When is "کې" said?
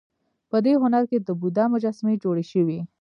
1.09-1.17